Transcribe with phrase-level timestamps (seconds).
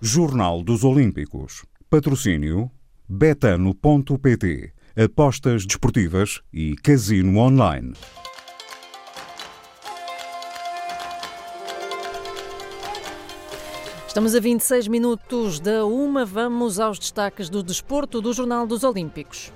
[0.00, 1.64] Jornal dos Olímpicos.
[1.90, 2.70] Patrocínio
[3.08, 4.72] betano.pt.
[4.96, 7.94] Apostas desportivas e casino online.
[14.06, 16.24] Estamos a 26 minutos da uma.
[16.24, 19.52] Vamos aos destaques do desporto do Jornal dos Olímpicos.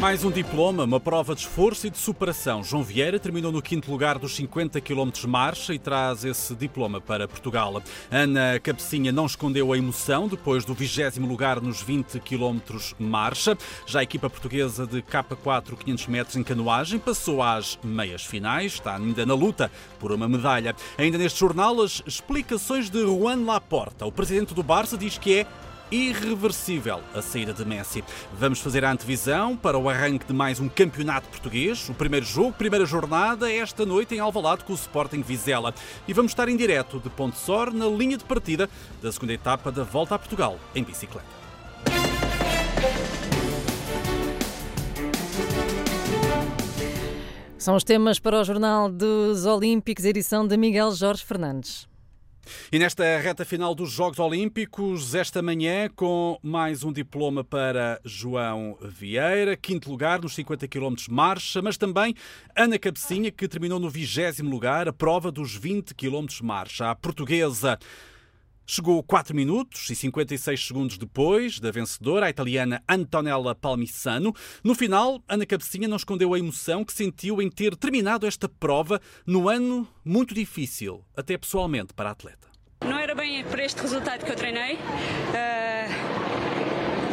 [0.00, 2.62] Mais um diploma, uma prova de esforço e de superação.
[2.62, 7.26] João Vieira terminou no quinto lugar dos 50 km marcha e traz esse diploma para
[7.26, 7.82] Portugal.
[8.10, 12.58] Ana Cabecinha não escondeu a emoção depois do vigésimo lugar nos 20 km
[12.98, 13.56] marcha.
[13.86, 18.96] Já a equipa portuguesa de K4 500 metros em canoagem passou às meias finais, está
[18.96, 20.76] ainda na luta por uma medalha.
[20.98, 24.04] Ainda neste jornal, as explicações de Juan Laporta.
[24.04, 25.46] O presidente do Barça diz que é
[25.90, 28.02] irreversível a saída de Messi.
[28.32, 31.88] Vamos fazer a antevisão para o arranque de mais um campeonato português.
[31.88, 35.74] O primeiro jogo, primeira jornada, esta noite em Alvalade com o Sporting Vizela.
[36.06, 38.68] E vamos estar em direto de Ponte Sor na linha de partida
[39.02, 41.26] da segunda etapa da Volta a Portugal em bicicleta.
[47.58, 51.88] São os temas para o Jornal dos Olímpicos, edição de Miguel Jorge Fernandes.
[52.70, 58.76] E nesta reta final dos Jogos Olímpicos, esta manhã, com mais um diploma para João
[58.80, 62.14] Vieira, quinto lugar nos 50 km marcha, mas também
[62.56, 66.90] Ana Cabecinha, que terminou no vigésimo lugar, a prova dos 20 km marcha.
[66.90, 67.78] A portuguesa
[68.68, 74.34] Chegou 4 minutos e 56 segundos depois da vencedora, a italiana Antonella Palmisano.
[74.64, 79.00] No final, Ana Cabecinha não escondeu a emoção que sentiu em ter terminado esta prova
[79.24, 82.48] no ano muito difícil, até pessoalmente, para a atleta.
[82.84, 84.74] Não era bem por este resultado que eu treinei.
[84.74, 85.96] Uh,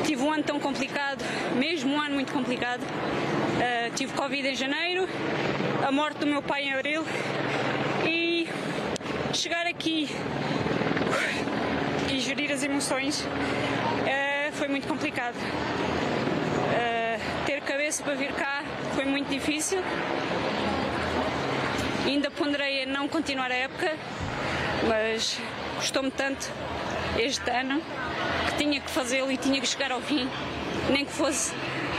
[0.03, 1.23] tive um ano tão complicado,
[1.55, 2.81] mesmo um ano muito complicado.
[2.81, 5.07] Uh, tive Covid em janeiro,
[5.87, 7.03] a morte do meu pai em abril
[8.07, 8.47] e
[9.33, 10.09] chegar aqui
[12.13, 15.35] e gerir as emoções uh, foi muito complicado.
[15.35, 19.81] Uh, ter cabeça para vir cá foi muito difícil.
[22.05, 23.95] Ainda ponderei a não continuar a época,
[24.87, 25.39] mas
[25.75, 26.51] gostou-me tanto
[27.17, 27.81] este ano
[28.49, 30.29] que tinha que fazê-lo e tinha que chegar ao fim,
[30.91, 31.51] nem que fosse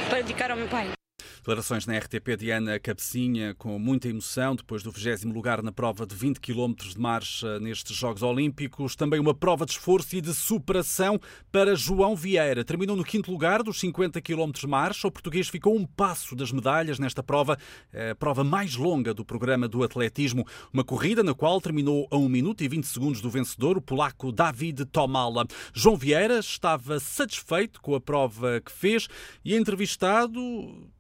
[0.08, 1.03] para dedicar ao meu pai.
[1.44, 6.06] Declarações na RTP de Ana Cabecinha, com muita emoção, depois do 20 lugar na prova
[6.06, 8.96] de 20 km de marcha nestes Jogos Olímpicos.
[8.96, 11.20] Também uma prova de esforço e de superação
[11.52, 12.64] para João Vieira.
[12.64, 15.06] Terminou no quinto lugar dos 50 km de marcha.
[15.06, 17.58] O português ficou um passo das medalhas nesta prova,
[17.92, 20.46] a prova mais longa do programa do atletismo.
[20.72, 24.32] Uma corrida na qual terminou a 1 minuto e 20 segundos do vencedor, o polaco
[24.32, 25.44] David Tomala.
[25.74, 29.08] João Vieira estava satisfeito com a prova que fez
[29.44, 30.40] e entrevistado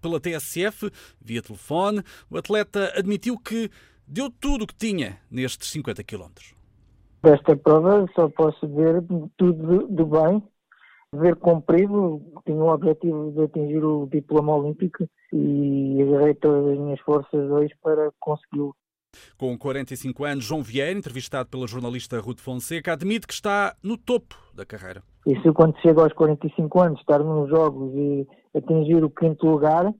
[0.02, 0.90] pela TSE TSF,
[1.20, 3.70] via telefone, o atleta admitiu que
[4.06, 6.54] deu tudo o que tinha nestes 50 quilómetros.
[7.22, 9.02] Desta prova só posso ver
[9.36, 10.42] tudo do bem,
[11.14, 17.00] ver cumprido, tinha o objetivo de atingir o diploma olímpico e agarrei todas as minhas
[17.00, 18.74] forças hoje para consegui-lo.
[19.38, 24.36] Com 45 anos, João Vieira, entrevistado pela jornalista Ruth Fonseca, admite que está no topo
[24.52, 25.02] da carreira.
[25.26, 29.92] Isso quando chega aos 45 anos, estar nos jogos e atingir o quinto lugar,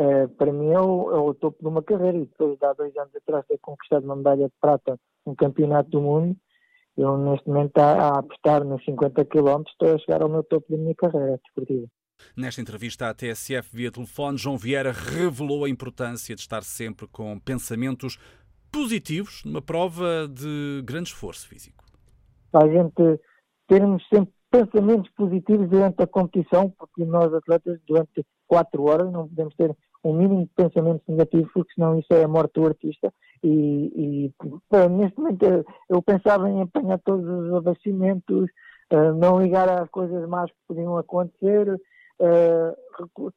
[0.00, 2.72] Uh, para mim é o, é o, topo de uma carreira e depois de há
[2.72, 6.34] dois anos atrás ter conquistado uma medalha de prata no campeonato do mundo,
[6.96, 10.70] eu neste momento estou a apostar nos 50 km, estou a chegar ao meu topo
[10.70, 11.86] da minha carreira desportiva.
[12.34, 17.38] Nesta entrevista à TSF via telefone, João Vieira revelou a importância de estar sempre com
[17.38, 18.18] pensamentos
[18.72, 21.84] positivos numa prova de grande esforço físico.
[22.54, 23.20] A gente
[23.68, 29.54] termos sempre pensamentos positivos durante a competição, porque nós atletas durante quatro horas não podemos
[29.54, 33.12] ter um mínimo de pensamento negativo, porque senão isso é a morte do artista.
[33.42, 34.34] E, e
[34.90, 38.50] neste momento eu, eu, pensava em apanhar todos os abastecimentos,
[38.92, 41.80] uh, não ligar às coisas más que podiam acontecer,
[42.20, 43.32] uh,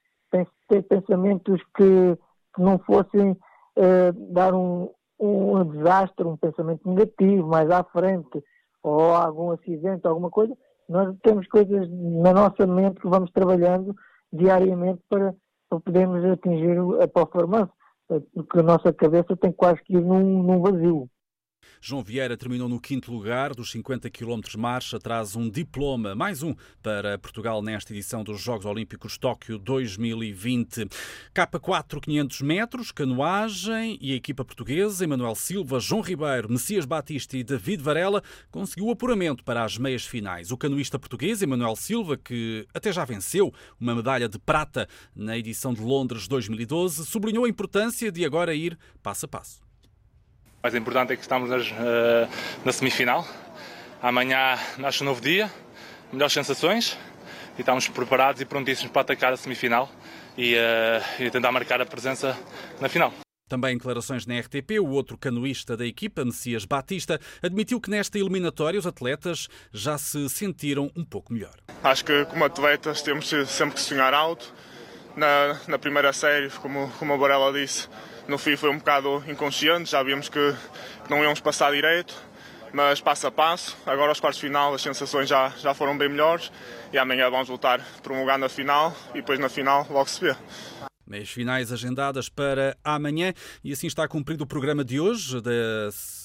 [0.68, 2.18] ter pensamentos que,
[2.56, 8.44] que não fossem uh, dar um, um desastre, um pensamento negativo mais à frente,
[8.82, 10.56] ou algum acidente, alguma coisa.
[10.90, 13.96] Nós temos coisas na nossa mente que vamos trabalhando
[14.32, 15.34] diariamente para
[15.74, 17.72] para podermos atingir a performance,
[18.08, 21.10] porque a nossa cabeça tem quase que ir num, num vazio.
[21.86, 26.56] João Vieira terminou no quinto lugar dos 50 km marcha, traz um diploma, mais um,
[26.82, 30.88] para Portugal nesta edição dos Jogos Olímpicos Tóquio 2020.
[31.36, 37.44] K4 500 metros, canoagem e a equipa portuguesa, Emanuel Silva, João Ribeiro, Messias Batista e
[37.44, 40.52] David Varela, conseguiu apuramento para as meias finais.
[40.52, 45.74] O canoista português, Emanuel Silva, que até já venceu uma medalha de prata na edição
[45.74, 49.63] de Londres 2012, sublinhou a importância de agora ir passo a passo
[50.64, 52.30] mais importante é que estamos nas, uh,
[52.64, 53.28] na semifinal.
[54.02, 55.52] amanhã nasce um novo dia,
[56.10, 56.98] melhores sensações
[57.58, 59.92] e estamos preparados e prontíssimos para atacar a semifinal
[60.38, 62.38] e, uh, e tentar marcar a presença
[62.80, 63.14] na final.
[63.50, 68.80] Também declarações na RTP, o outro canoísta da equipa, Messias Batista, admitiu que nesta eliminatória
[68.80, 71.56] os atletas já se sentiram um pouco melhor.
[71.84, 74.54] Acho que como atletas temos sempre que sonhar alto.
[75.16, 77.88] Na, na primeira série, como, como a Borella disse,
[78.28, 80.56] no fim foi um bocado inconsciente, já vimos que,
[81.10, 82.16] não íamos passar direito,
[82.72, 83.78] mas passo a passo.
[83.86, 86.52] Agora aos quartos de final as sensações já, já foram bem melhores
[86.92, 90.36] e amanhã vamos voltar promulgar na final e depois na final logo se vê.
[91.06, 93.34] Meias finais agendadas para amanhã
[93.64, 95.42] e assim está cumprido o programa de hoje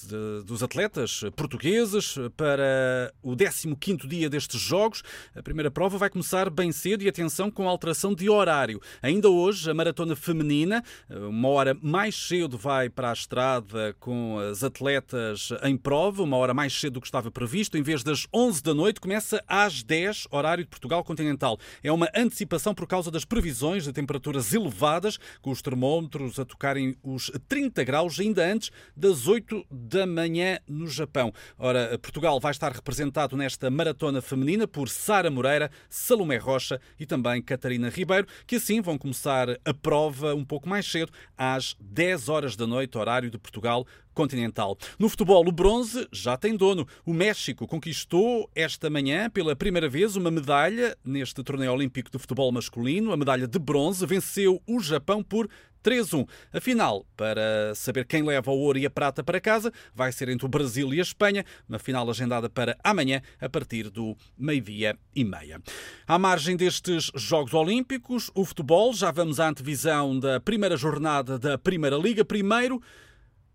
[0.05, 5.03] de, dos atletas portugueses para o 15º dia destes Jogos.
[5.35, 8.81] A primeira prova vai começar bem cedo e atenção com alteração de horário.
[9.01, 14.63] Ainda hoje a maratona feminina, uma hora mais cedo vai para a estrada com as
[14.63, 18.63] atletas em prova, uma hora mais cedo do que estava previsto, em vez das 11
[18.63, 21.57] da noite, começa às 10, horário de Portugal continental.
[21.83, 26.95] É uma antecipação por causa das previsões de temperaturas elevadas com os termómetros a tocarem
[27.03, 31.33] os 30 graus ainda antes das 8 da manhã no Japão.
[31.57, 37.41] Ora, Portugal vai estar representado nesta maratona feminina por Sara Moreira, Salomé Rocha e também
[37.41, 42.55] Catarina Ribeiro, que assim vão começar a prova um pouco mais cedo, às 10 horas
[42.55, 44.77] da noite, horário de Portugal, continental.
[44.99, 46.85] No futebol, o bronze já tem dono.
[47.05, 52.51] O México conquistou esta manhã, pela primeira vez, uma medalha neste torneio olímpico de futebol
[52.51, 53.13] masculino.
[53.13, 55.49] A medalha de bronze venceu o Japão por
[55.83, 56.27] 3-1.
[56.53, 60.29] A final, para saber quem leva o ouro e a prata para casa, vai ser
[60.29, 64.97] entre o Brasil e a Espanha, uma final agendada para amanhã, a partir do meio-dia
[65.15, 65.61] e meia.
[66.07, 71.57] À margem destes Jogos Olímpicos, o futebol, já vamos à antevisão da primeira jornada da
[71.57, 72.23] Primeira Liga.
[72.23, 72.81] Primeiro,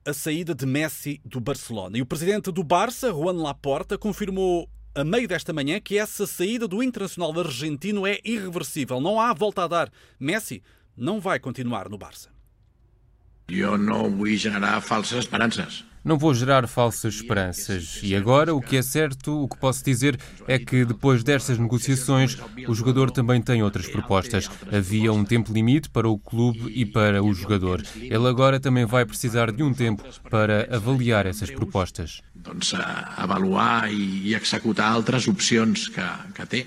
[0.06, 1.97] a saída de Messi do Barcelona.
[1.97, 6.69] E o presidente do Barça, Juan Laporta, confirmou a meio desta manhã que essa saída
[6.69, 9.00] do internacional argentino é irreversível.
[9.00, 9.93] Não há volta a dar.
[10.21, 10.62] Messi
[10.96, 12.31] não vai continuar no Barça.
[13.49, 15.85] Eu não vou gerar falsas esperanças.
[16.05, 18.00] Não vou gerar falsas esperanças.
[18.02, 22.37] E agora, o que é certo, o que posso dizer é que depois destas negociações,
[22.69, 24.50] o jogador também tem outras propostas.
[24.70, 27.82] Havia um tempo limite para o clube e para o jogador.
[27.97, 32.20] Ele agora também vai precisar de um tempo para avaliar essas propostas.
[32.37, 32.55] Então,
[33.17, 36.02] avaliar e executar outras opções que,
[36.35, 36.67] que tem.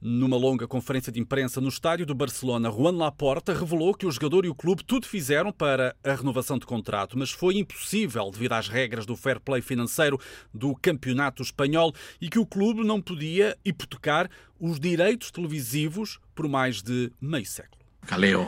[0.00, 4.44] Numa longa conferência de imprensa no estádio do Barcelona, Juan Laporta revelou que o jogador
[4.44, 8.68] e o clube tudo fizeram para a renovação de contrato, mas foi impossível devido às
[8.68, 10.20] regras do fair play financeiro
[10.52, 14.28] do campeonato espanhol e que o clube não podia hipotecar
[14.60, 17.82] os direitos televisivos por mais de meio século.
[18.06, 18.46] Caleo,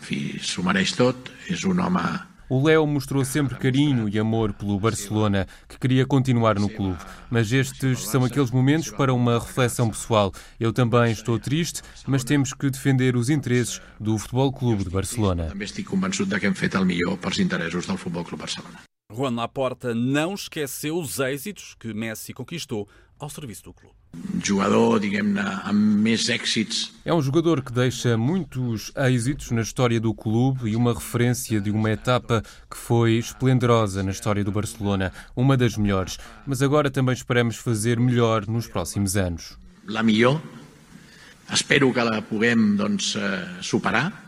[0.00, 1.16] fiz o mereix tot,
[1.48, 6.58] és um home o Léo mostrou sempre carinho e amor pelo Barcelona, que queria continuar
[6.58, 6.98] no clube.
[7.30, 10.32] Mas estes são aqueles momentos para uma reflexão pessoal.
[10.58, 15.46] Eu também estou triste, mas temos que defender os interesses do Futebol Clube de Barcelona.
[15.48, 18.82] Também estou convencido de que hem fet el millor pels interessos do Futebol Clube Barcelona.
[19.12, 22.88] Juan Laporta não esqueceu os êxitos que Messi conquistou
[23.18, 24.03] ao serviço do clube.
[24.42, 26.92] Jogador, digamos, amb més èxits.
[27.04, 31.70] É um jogador que deixa muitos êxitos na história do clube e uma referência de
[31.70, 36.18] uma etapa que foi esplendorosa na história do Barcelona, uma das melhores.
[36.46, 39.56] Mas agora também esperamos fazer melhor nos próximos anos.
[39.86, 40.40] La millor.
[41.52, 44.23] Espero que la puguem doncs, eh, superar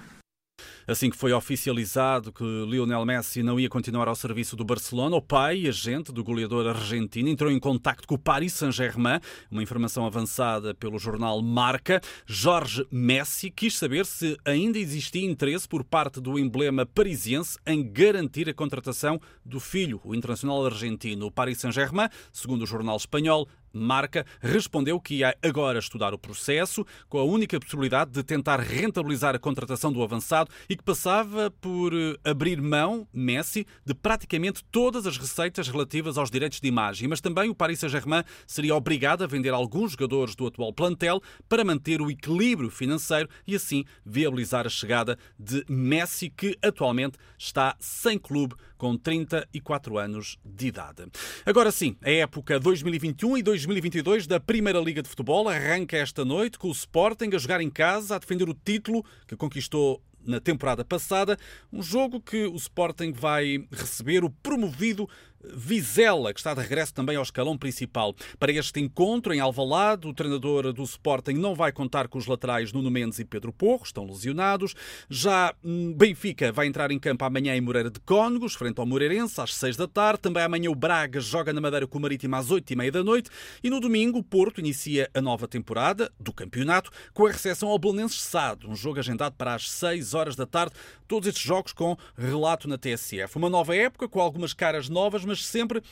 [0.88, 5.20] Assim que foi oficializado que Lionel Messi não ia continuar ao serviço do Barcelona, o
[5.20, 9.18] pai, agente do goleador argentino, entrou em contacto com o Paris Saint-Germain,
[9.50, 12.00] uma informação avançada pelo jornal Marca.
[12.24, 18.48] Jorge Messi quis saber se ainda existia interesse por parte do emblema parisiense em garantir
[18.48, 21.26] a contratação do filho, o internacional argentino.
[21.26, 26.84] O Paris Saint-Germain, segundo o jornal espanhol, Marca respondeu que ia agora estudar o processo,
[27.08, 31.92] com a única possibilidade de tentar rentabilizar a contratação do avançado e que passava por
[31.94, 37.08] eh, abrir mão, Messi, de praticamente todas as receitas relativas aos direitos de imagem.
[37.08, 41.64] Mas também o Paris Saint-Germain seria obrigado a vender alguns jogadores do atual plantel para
[41.64, 48.18] manter o equilíbrio financeiro e assim viabilizar a chegada de Messi, que atualmente está sem
[48.18, 51.06] clube com 34 anos de idade.
[51.44, 56.58] Agora sim, a época 2021 e 2022 da Primeira Liga de Futebol arranca esta noite
[56.58, 60.84] com o Sporting a jogar em casa, a defender o título que conquistou na temporada
[60.84, 61.38] passada.
[61.72, 65.08] Um jogo que o Sporting vai receber o promovido
[65.44, 68.14] Vizela, que está de regresso também ao escalão principal.
[68.38, 72.72] Para este encontro em Alvalade, o treinador do Sporting não vai contar com os laterais
[72.72, 74.74] Nuno Mendes e Pedro Porro, estão lesionados.
[75.08, 79.40] Já hum, Benfica vai entrar em campo amanhã em Moreira de Cónegos, frente ao Moreirense,
[79.40, 80.20] às seis da tarde.
[80.20, 83.04] Também amanhã o Braga joga na Madeira com o Marítimo às oito e meia da
[83.04, 83.30] noite.
[83.62, 87.78] E no domingo o Porto inicia a nova temporada do campeonato com a recepção ao
[87.78, 90.74] Belenenses Sado, um jogo agendado para as seis horas da tarde.
[91.06, 93.36] Todos estes jogos com relato na TSF.
[93.36, 95.82] Uma nova época com algumas caras novas, mas sempre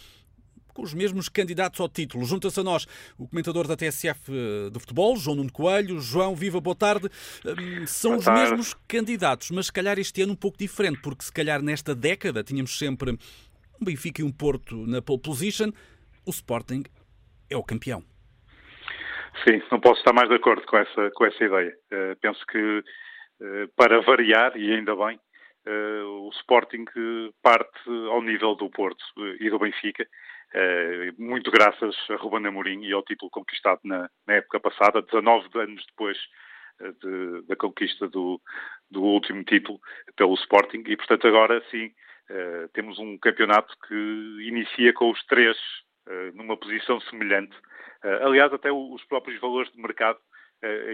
[0.74, 2.24] com os mesmos candidatos ao título.
[2.24, 2.86] Junta-se a nós
[3.16, 6.00] o comentador da TSF eh, de futebol, João Nuno Coelho.
[6.00, 7.08] João, viva, boa tarde.
[7.46, 8.40] Hum, são boa os tarde.
[8.40, 12.42] mesmos candidatos, mas se calhar este ano um pouco diferente, porque se calhar nesta década
[12.42, 13.12] tínhamos sempre
[13.80, 15.70] um Benfica e um Porto na pole position.
[16.26, 16.82] O Sporting
[17.48, 18.02] é o campeão.
[19.46, 21.76] Sim, não posso estar mais de acordo com essa, com essa ideia.
[21.92, 25.18] Uh, penso que, uh, para variar, e ainda bem,
[25.66, 26.84] o Sporting
[27.42, 29.04] parte ao nível do Porto
[29.40, 30.06] e do Benfica,
[31.18, 35.84] muito graças a Ruben Amorim e ao título conquistado na, na época passada, 19 anos
[35.86, 36.18] depois
[37.00, 38.40] de, da conquista do,
[38.90, 39.80] do, último título
[40.16, 41.90] pelo Sporting, e portanto agora sim
[42.72, 43.94] temos um campeonato que
[44.46, 45.56] inicia com os três
[46.34, 47.56] numa posição semelhante.
[48.04, 50.18] Eh, aliás, até os próprios valores de mercado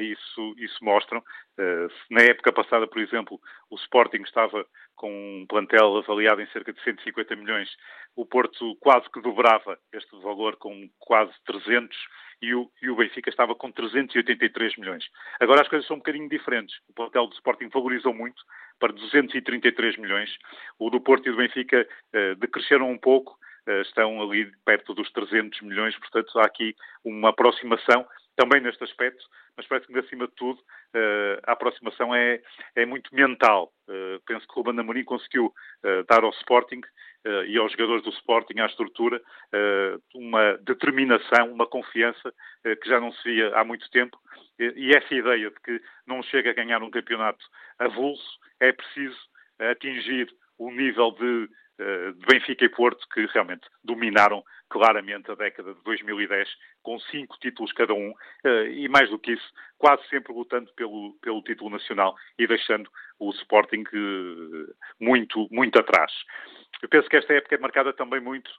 [0.01, 1.19] isso, isso mostram.
[1.59, 6.73] Uh, na época passada, por exemplo, o Sporting estava com um plantel avaliado em cerca
[6.73, 7.69] de 150 milhões,
[8.17, 11.97] o Porto quase que dobrava este valor com quase 300
[12.43, 15.05] e o, e o Benfica estava com 383 milhões.
[15.39, 16.77] Agora as coisas são um bocadinho diferentes.
[16.89, 18.43] O plantel do Sporting valorizou muito
[18.79, 20.31] para 233 milhões.
[20.79, 25.11] O do Porto e do Benfica uh, decresceram um pouco eh, estão ali perto dos
[25.13, 26.75] 300 milhões, portanto há aqui
[27.05, 28.07] uma aproximação
[28.41, 29.23] também neste aspecto,
[29.55, 30.59] mas parece que acima de tudo
[30.95, 32.41] eh, a aproximação é,
[32.75, 33.71] é muito mental.
[33.87, 35.53] Eh, penso que o Ruben Amorim conseguiu
[36.09, 36.81] dar ao Sporting
[37.47, 39.21] e aos jogadores do Sporting, à estrutura,
[40.15, 42.33] uma determinação, uma confiança
[42.63, 44.19] que já não se via há muito tempo
[44.59, 47.45] e essa ideia de que não chega a ganhar um campeonato
[47.79, 49.19] avulso, é preciso
[49.59, 50.29] atingir
[50.59, 55.83] o nível de eh, de Benfica e Porto, que realmente dominaram claramente a década de
[55.83, 56.49] 2010,
[56.83, 58.13] com cinco títulos cada um,
[58.45, 62.91] eh, e mais do que isso, quase sempre lutando pelo, pelo título nacional e deixando
[63.19, 66.13] o Sporting eh, muito, muito atrás.
[66.83, 68.51] Eu penso que esta época é marcada também muito,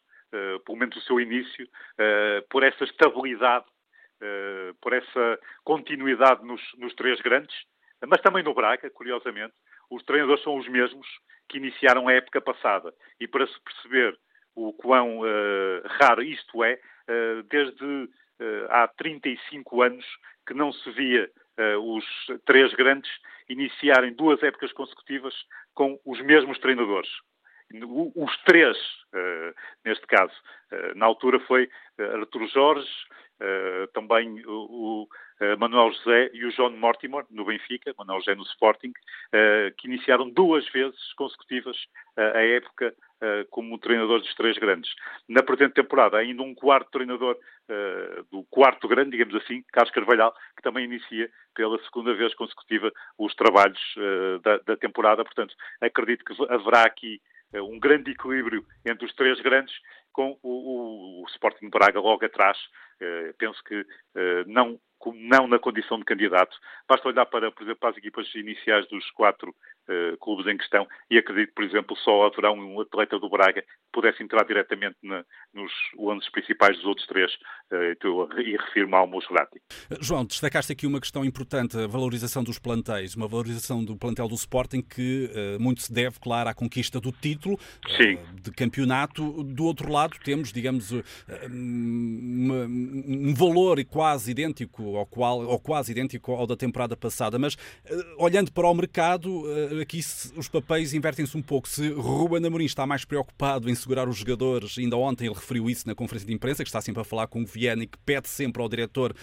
[0.66, 1.68] pelo menos o seu início,
[2.50, 3.66] por essa estabilidade,
[4.80, 7.54] por essa continuidade nos, nos três grandes,
[8.08, 9.54] mas também no Braga, curiosamente,
[9.91, 11.05] os treinadores são os mesmos
[11.50, 12.93] que iniciaram a época passada.
[13.19, 14.17] E para se perceber
[14.55, 20.05] o quão uh, raro isto é, uh, desde uh, há 35 anos
[20.48, 21.29] que não se via
[21.83, 22.03] os
[22.45, 23.12] três grandes
[23.48, 25.36] iniciarem duas épocas consecutivas
[25.75, 27.10] com os mesmos treinadores.
[28.15, 28.75] Os três,
[29.86, 30.33] neste caso,
[30.95, 31.69] na altura foi
[32.00, 32.89] Artur Jorge,
[33.93, 35.07] também o
[35.41, 38.93] eh, Manuel José e o John Mortimer, no Benfica, Manuel José no Sporting,
[39.33, 41.75] eh, que iniciaram duas vezes consecutivas
[42.15, 42.93] eh, a época
[43.51, 44.91] como treinador dos três grandes.
[45.29, 47.38] Na presente temporada, ainda um quarto treinador
[48.31, 53.36] do quarto grande, digamos assim, Carlos Carvalhal, que também inicia pela segunda vez consecutiva os
[53.36, 53.79] trabalhos
[54.41, 55.24] da, da temporada.
[55.24, 57.21] Portanto, acredito que haverá aqui
[57.53, 59.74] um grande equilíbrio entre os três grandes,
[60.13, 62.58] com o, o, o Sporting Braga logo atrás.
[63.38, 63.86] penso que
[64.48, 64.79] não
[65.15, 66.55] não na condição de candidato.
[66.88, 69.55] Basta olhar para, por exemplo, para as equipas iniciais dos quatro
[70.20, 74.45] clubes em questão e acredito, por exemplo, só haverá um atleta do Braga pudesse entrar
[74.45, 77.31] diretamente na, nos lances principais dos outros três
[77.71, 79.62] uh, e refiro-me ao Mussolati.
[80.00, 84.36] João, destacaste aqui uma questão importante, a valorização dos plantéis, uma valorização do plantel do
[84.36, 87.60] Sporting que uh, muito se deve, claro, à conquista do título
[88.41, 89.43] de campeonato.
[89.43, 90.91] Do outro lado temos, digamos,
[91.50, 97.57] um valor quase idêntico ao qual, ou quase idêntico ao da temporada passada, mas
[98.17, 99.43] olhando para o mercado,
[99.81, 100.00] aqui
[100.36, 101.67] os papéis invertem-se um pouco.
[101.67, 105.88] Se Ruben Amorim está mais preocupado em segurar os jogadores, ainda ontem ele referiu isso
[105.88, 108.28] na conferência de imprensa, que está sempre a falar com o Viana e que pede
[108.30, 109.14] sempre ao diretor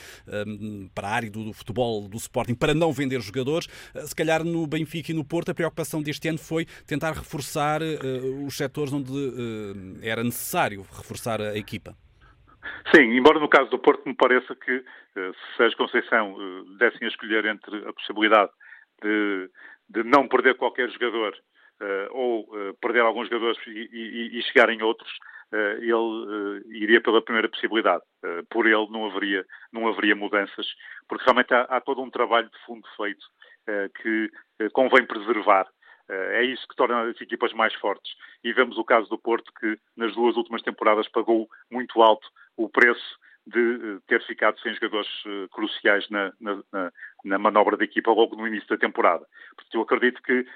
[0.47, 3.67] um, para a área do, do, futebol, do Sporting, para não vender jogadores.
[3.95, 7.81] Uh, se calhar no Benfica e no Porto a preocupação deste ano foi tentar reforçar
[8.47, 9.13] os setores onde
[10.03, 11.97] era necessário reforçar a equipa.
[12.95, 17.07] Sim, embora no caso do Porto me pareça que eh, se Sérgio Conceição eh, dessem
[17.07, 18.51] a escolher entre a possibilidade
[19.03, 19.51] de,
[19.89, 21.48] de não perder qualquer jogador uh,
[22.11, 25.11] ou uh, perder alguns jogadores e, e, e chegarem outros,
[25.53, 28.03] uh, ele iria pela primeira possibilidade.
[28.51, 30.67] por ele não haveria, não haveria mudanças,
[31.09, 33.27] porque realmente há, há todo um trabalho de fundo feito
[34.03, 34.31] que
[34.73, 35.69] convém preservar
[36.11, 38.11] é isso que torna as equipas mais fortes.
[38.43, 42.67] E vemos o caso do Porto, que nas duas últimas temporadas pagou muito alto o
[42.67, 45.09] preço de ter ficado sem jogadores
[45.51, 46.93] cruciais na, na,
[47.25, 49.27] na, manobra da equipa logo no início da temporada.
[49.57, 50.47] Porque eu acredito que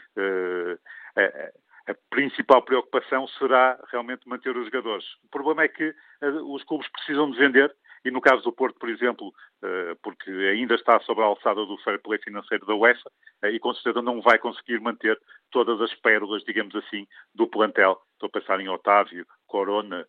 [1.87, 5.04] a principal preocupação será realmente manter os jogadores.
[5.25, 8.78] O problema é que uh, os clubes precisam de vender e no caso do Porto,
[8.78, 13.11] por exemplo, uh, porque ainda está sobre a alçada do fair play financeiro da UEFA
[13.45, 15.19] uh, e com certeza não vai conseguir manter
[15.50, 18.00] todas as pérolas, digamos assim, do plantel.
[18.12, 20.07] Estou a pensar em Otávio, Corona,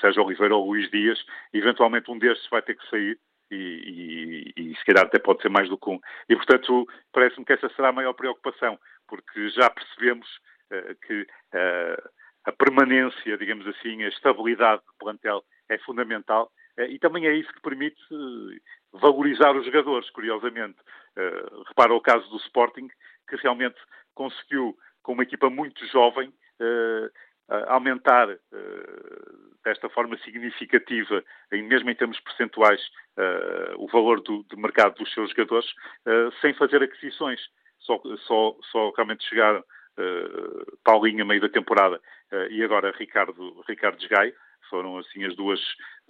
[0.00, 1.18] Sérgio Oliveira ou Luís Dias.
[1.52, 3.18] Eventualmente um destes vai ter que sair
[3.54, 6.00] e, e, e, se calhar até pode ser mais do que um.
[6.28, 8.78] E, portanto, parece-me que essa será a maior preocupação
[9.12, 10.26] porque já percebemos
[10.72, 12.10] uh, que uh,
[12.46, 17.52] a permanência, digamos assim, a estabilidade do plantel é fundamental uh, e também é isso
[17.52, 18.00] que permite
[18.92, 20.78] valorizar os jogadores, curiosamente.
[21.68, 22.88] repara o caso do Sporting,
[23.28, 23.78] que realmente
[24.14, 26.32] conseguiu, com uma equipa muito jovem,
[27.66, 28.28] aumentar
[29.64, 32.80] desta forma significativa, mesmo em termos percentuais,
[33.76, 35.68] o valor do, do mercado dos seus jogadores,
[36.40, 37.40] sem fazer aquisições
[37.82, 41.96] só, só, só realmente chegaram uh, Paulinho a meio da temporada
[42.32, 44.32] uh, e agora Ricardo, Ricardo Desgai,
[44.70, 45.60] foram assim as duas,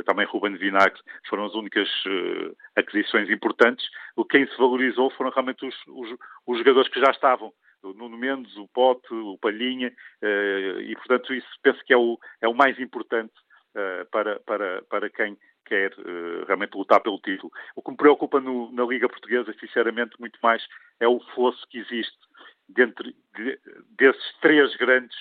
[0.05, 3.85] também Ruben Vinagre, foram as únicas uh, aquisições importantes.
[4.17, 8.57] O quem se valorizou foram realmente os, os, os jogadores que já estavam, Nuno Mendes,
[8.57, 12.79] o Pote, o Palhinha, uh, e portanto isso penso que é o, é o mais
[12.79, 13.33] importante
[13.75, 17.53] uh, para, para, para quem quer uh, realmente lutar pelo título.
[17.75, 20.67] O que me preocupa no, na Liga Portuguesa, sinceramente, muito mais
[21.01, 22.19] é o fosso que existe
[22.69, 23.05] dentro
[23.37, 23.61] de,
[23.97, 25.17] desses três grandes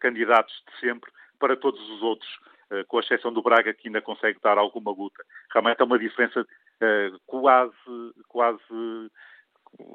[0.00, 2.28] candidatos de sempre para todos os outros,
[2.88, 5.24] com exceção do Braga, que ainda consegue dar alguma luta.
[5.50, 6.46] Realmente é uma diferença
[7.26, 7.72] quase,
[8.28, 9.10] quase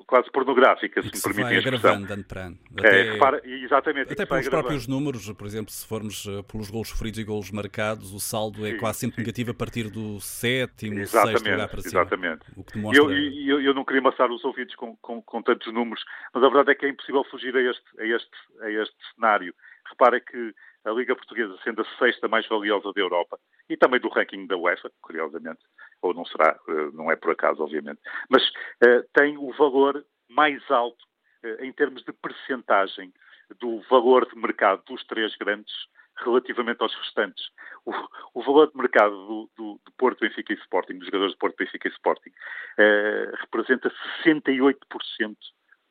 [0.05, 1.95] quase pornográfica, se, me permite a expressão.
[1.95, 2.57] ano para ano.
[2.77, 4.13] É, até, é, repara, exatamente.
[4.13, 8.13] Até pelos próprios números, por exemplo, se formos uh, pelos golos sofridos e golos marcados,
[8.13, 9.21] o saldo é sim, quase sempre sim.
[9.21, 12.01] negativo a partir do sétimo, exatamente, sexto lugar para cima.
[12.01, 12.41] Exatamente.
[12.55, 13.03] O que demonstra...
[13.03, 16.03] eu, eu, eu não queria amassar os ouvidos com, com, com, tantos números,
[16.33, 18.31] mas a verdade é que é impossível fugir a este, a este,
[18.61, 19.53] a este cenário.
[19.89, 20.53] Repara que
[20.87, 23.37] a Liga Portuguesa sendo a sexta mais valiosa da Europa
[23.69, 25.59] e também do ranking da UEFA, curiosamente,
[26.01, 30.61] ou não será, eh, não é por acaso, obviamente, mas uh, tem o valor mais
[30.71, 31.03] alto
[31.43, 33.13] uh, em termos de percentagem
[33.59, 35.73] do valor de mercado dos três grandes
[36.17, 37.43] relativamente aos restantes.
[37.85, 37.91] O,
[38.33, 41.57] o valor de mercado do, do, do, Porto, Benfica e Sporting, dos jogadores do Porto,
[41.57, 43.91] Benfica e Sporting, uh, representa
[44.23, 45.35] 68%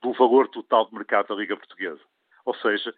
[0.02, 2.00] do valor total de mercado da Liga Portuguesa.
[2.44, 2.94] Ou seja,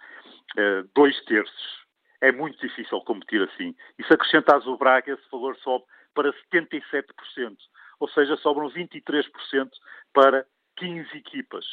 [0.94, 1.87] dois terços
[2.20, 3.74] é muito difícil competir assim.
[3.98, 7.56] E se acrescentares o Braga, esse valor sobe para 77%,
[8.00, 9.70] ou seja, sobram 23%
[10.12, 10.44] para
[10.76, 11.64] 15 equipas.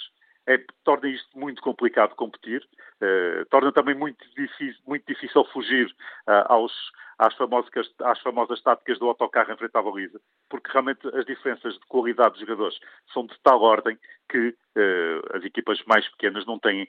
[0.47, 2.61] É, torna isto muito complicado competir,
[3.01, 5.87] uh, torna também muito difícil, muito difícil fugir
[6.27, 6.71] uh, aos,
[7.17, 7.71] às, famosas,
[8.03, 12.33] às famosas táticas do autocarro em frente à baliza, porque realmente as diferenças de qualidade
[12.33, 12.79] dos jogadores
[13.11, 13.97] são de tal ordem
[14.29, 16.87] que uh, as equipas mais pequenas não têm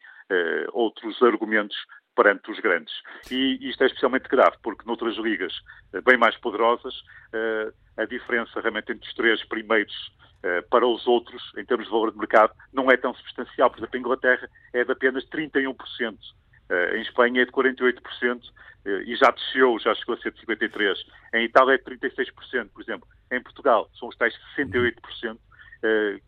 [0.72, 1.76] outros argumentos
[2.16, 2.92] perante os grandes.
[3.30, 5.52] E isto é especialmente grave, porque noutras ligas
[5.92, 6.94] eh, bem mais poderosas,
[7.32, 9.94] eh, a diferença realmente entre os três primeiros
[10.42, 13.70] eh, para os outros, em termos de valor de mercado, não é tão substancial.
[13.70, 16.16] Por exemplo, a Inglaterra é de apenas 31%.
[16.94, 18.42] Em Espanha é de 48%
[19.06, 20.96] e já desceu, já chegou a ser de 53%.
[21.34, 23.06] Em Itália é de 36%, por exemplo.
[23.30, 25.38] Em Portugal são os tais 68%,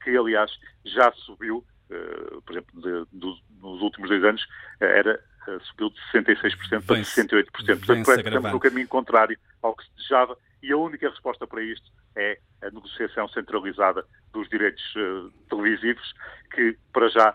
[0.01, 0.49] que aliás
[0.85, 4.47] já subiu, por exemplo, nos últimos dois anos,
[4.79, 5.21] era
[5.61, 7.51] subiu de 66% para 68%.
[7.51, 11.47] Portanto, parece que estamos no caminho contrário ao que se desejava e a única resposta
[11.47, 16.15] para isto é a negociação centralizada dos direitos uh, televisivos,
[16.53, 17.35] que para já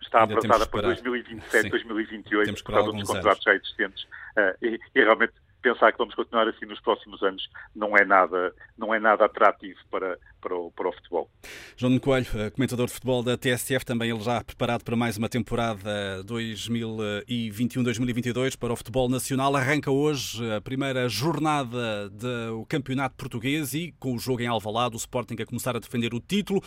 [0.00, 1.68] está atrasada para 2027, Sim.
[1.68, 4.04] 2028, por causa dos contratos já existentes.
[4.04, 8.54] Uh, e, e, realmente pensar que vamos continuar assim nos próximos anos não é nada,
[8.76, 11.30] não é nada atrativo para, para, o, para o futebol.
[11.76, 15.28] João Coelho, eh, comentador de futebol da TSF, também ele já preparado para mais uma
[15.28, 19.54] temporada 2021-2022 para o futebol nacional.
[19.56, 24.98] Arranca hoje a primeira jornada do Campeonato Português e com o jogo em Alvalade, o
[24.98, 26.60] Sporting a começar a defender o título.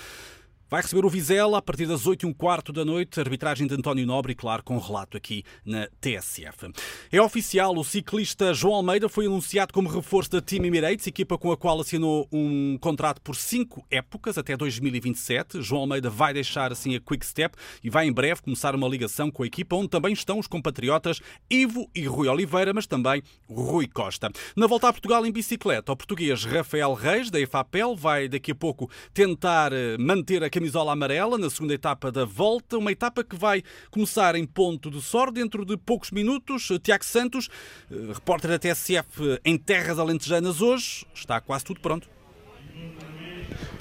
[0.68, 3.76] Vai receber o Vizela a partir das 8 e um quarto da noite, arbitragem de
[3.76, 6.72] António Nobre e, claro, com relato aqui na TSF.
[7.12, 11.52] É oficial, o ciclista João Almeida foi anunciado como reforço da Team Emirates, equipa com
[11.52, 15.62] a qual assinou um contrato por cinco épocas, até 2027.
[15.62, 19.30] João Almeida vai deixar assim a Quick Step e vai em breve começar uma ligação
[19.30, 23.88] com a equipa, onde também estão os compatriotas Ivo e Rui Oliveira, mas também Rui
[23.88, 24.32] Costa.
[24.56, 28.56] Na volta a Portugal em bicicleta, o português Rafael Reis, da EFAPEL, vai daqui a
[28.56, 33.36] pouco tentar eh, manter a camisola amarela na segunda etapa da volta, uma etapa que
[33.36, 36.72] vai começar em ponto de Sor dentro de poucos minutos.
[36.82, 37.50] Tiago Santos,
[37.92, 42.08] eh, repórter da TSF em terras alentejanas hoje, está quase tudo pronto.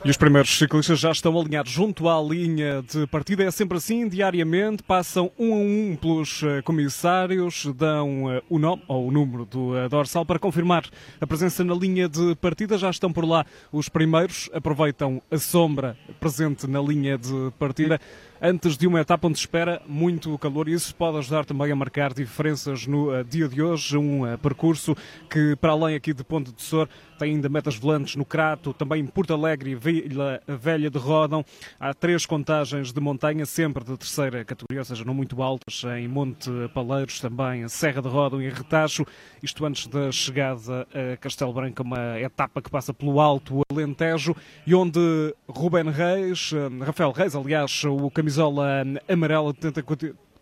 [0.05, 3.43] E os primeiros ciclistas já estão alinhados junto à linha de partida.
[3.43, 8.83] É sempre assim, diariamente, passam um a um pelos eh, comissários, dão eh, o nome
[8.87, 10.85] ou o número do eh, dorsal para confirmar
[11.19, 12.77] a presença na linha de partida.
[12.77, 17.99] Já estão por lá os primeiros, aproveitam a sombra presente na linha de partida
[18.43, 22.13] antes de uma etapa onde espera muito calor e isso pode ajudar também a marcar
[22.13, 23.97] diferenças no dia de hoje.
[23.97, 24.95] Um percurso
[25.31, 26.87] que, para além aqui de Ponte de Sor,
[27.19, 31.45] tem ainda metas volantes no Crato, também em Porto Alegre e Vila Velha de Rodão.
[31.81, 36.07] Há três contagens de montanha, sempre de terceira categoria, ou seja, não muito altas, em
[36.07, 39.05] Monte Paleiros, também Serra de Rodão e Retacho.
[39.43, 44.75] Isto antes da chegada a Castelo Branco, uma etapa que passa pelo Alto Alentejo e
[44.75, 49.85] onde Ruben Reis, uh, Rafael Reis, aliás, o camisola camisola amarela tenta,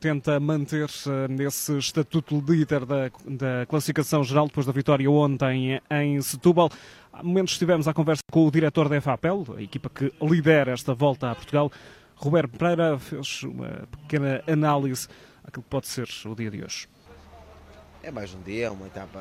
[0.00, 6.70] tenta manter-se nesse estatuto líder da, da classificação geral depois da vitória ontem em Setúbal.
[7.12, 10.94] Há momentos estivemos à conversa com o diretor da FAPEL, a equipa que lidera esta
[10.94, 11.70] volta a Portugal.
[12.16, 15.08] Roberto Pereira fez uma pequena análise
[15.44, 16.88] daquilo que pode ser o dia de hoje.
[18.02, 19.20] É mais um dia, uma etapa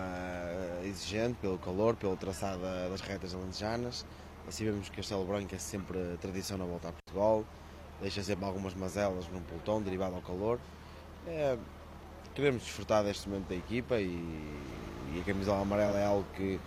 [0.84, 4.06] exigente pelo calor, pelo traçado das retas alentejanas.
[4.48, 7.46] Assim vemos que Castelo Branco é sempre tradição na volta a Portugal
[8.02, 10.60] deixa sempre algumas mazelas num pelotão derivado ao calor.
[11.28, 11.56] É,
[12.34, 14.08] queremos desfrutar deste momento da equipa e,
[15.14, 16.60] e, a camisola amarela é algo que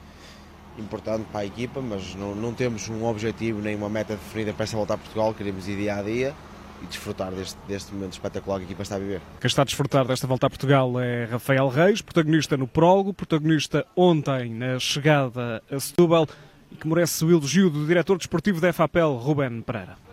[0.79, 4.65] importante para a equipa, mas não, não temos um objetivo nem uma meta definida para
[4.65, 6.35] esta volta a Portugal, queremos ir dia a dia
[6.83, 9.21] e desfrutar deste, deste momento espetacular que a equipa está a viver.
[9.41, 13.87] Quem está a desfrutar desta volta a Portugal é Rafael Reis, protagonista no prólogo, protagonista
[13.97, 16.27] ontem na chegada a Setúbal
[16.71, 20.04] e que merece o elogio do diretor desportivo da FAPEL, Ruben Pereira.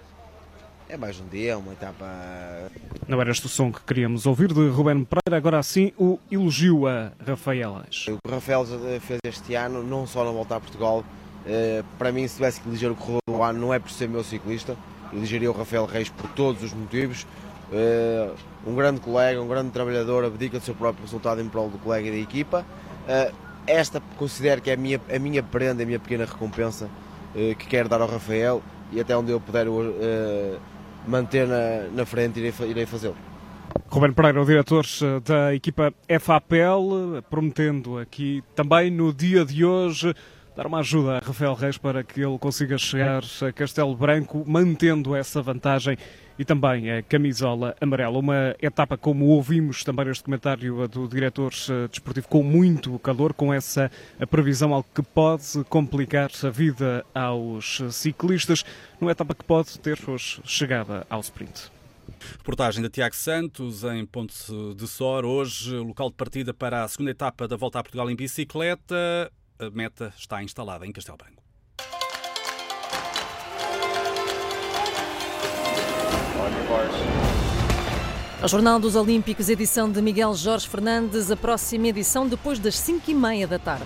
[0.91, 2.05] É mais um dia, uma etapa.
[3.07, 6.85] Não era este o som que queríamos ouvir de Ruben Pereira, agora sim o elogio
[6.85, 7.77] a Rafael.
[7.77, 8.65] O que o Rafael
[8.99, 11.05] fez este ano, não só na volta a Portugal,
[11.47, 14.09] eh, para mim, se tivesse que eleger o corredor do ano, não é por ser
[14.09, 14.75] meu ciclista,
[15.13, 17.25] elegeria o Rafael Reis por todos os motivos.
[17.71, 18.29] Eh,
[18.67, 22.09] um grande colega, um grande trabalhador, abdica do seu próprio resultado em prol do colega
[22.09, 22.65] e da equipa.
[23.07, 23.31] Eh,
[23.65, 26.89] esta considero que é a minha, a minha prenda, a minha pequena recompensa
[27.33, 29.65] que quero dar ao Rafael e até onde eu puder
[31.07, 33.15] manter na, na frente, irei, irei fazê-lo.
[33.89, 40.13] Ruben Pereira, o diretor eh, da equipa FAPL, prometendo aqui também no dia de hoje
[40.55, 45.15] dar uma ajuda a Rafael Reis para que ele consiga chegar a Castelo Branco, mantendo
[45.15, 45.97] essa vantagem
[46.37, 48.17] e também a camisola amarela.
[48.17, 53.53] Uma etapa, como ouvimos também neste comentário do diretor eh, desportivo, com muito calor, com
[53.53, 53.91] essa
[54.29, 58.65] previsão, algo que pode complicar a vida aos ciclistas,
[58.99, 61.71] numa etapa que pode ter hoje chegada ao sprint.
[62.37, 64.35] Reportagem de Tiago Santos em Ponte
[64.75, 65.25] de Sor.
[65.25, 69.31] Hoje, local de partida para a segunda etapa da Volta a Portugal em bicicleta
[69.61, 71.43] a meta está instalada em Castelo Branco.
[78.43, 83.11] O Jornal dos Olímpicos, edição de Miguel Jorge Fernandes, a próxima edição depois das 5
[83.11, 83.85] e meia da tarde.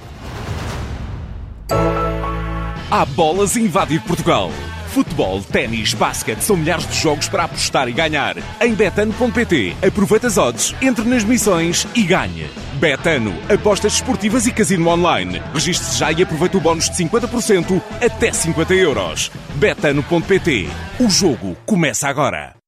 [2.89, 4.49] Há bolas a invadir Portugal.
[4.95, 8.37] Futebol, ténis, basquete, são milhares de jogos para apostar e ganhar.
[8.61, 12.49] Em betano.pt, aproveita as odds, entre nas missões e ganhe.
[12.75, 15.41] Betano, apostas esportivas e casino online.
[15.53, 19.29] Registre-se já e aproveita o bónus de 50% até 50 euros.
[19.55, 22.64] Betano.pt, o jogo começa agora.